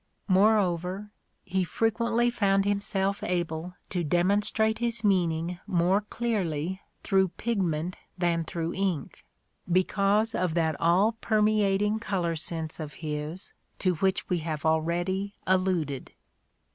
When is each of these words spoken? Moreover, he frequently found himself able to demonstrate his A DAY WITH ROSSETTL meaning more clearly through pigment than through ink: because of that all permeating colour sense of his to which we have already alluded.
Moreover, 0.27 1.11
he 1.43 1.63
frequently 1.63 2.31
found 2.31 2.65
himself 2.65 3.21
able 3.21 3.75
to 3.89 4.03
demonstrate 4.03 4.79
his 4.79 5.01
A 5.01 5.01
DAY 5.03 5.07
WITH 5.07 5.09
ROSSETTL 5.09 5.09
meaning 5.09 5.59
more 5.67 6.01
clearly 6.01 6.81
through 7.03 7.27
pigment 7.27 7.97
than 8.17 8.43
through 8.43 8.73
ink: 8.73 9.23
because 9.71 10.33
of 10.33 10.55
that 10.55 10.75
all 10.81 11.11
permeating 11.21 11.99
colour 11.99 12.35
sense 12.35 12.79
of 12.79 12.93
his 13.05 13.53
to 13.77 13.93
which 13.97 14.27
we 14.27 14.39
have 14.39 14.65
already 14.65 15.35
alluded. 15.45 16.11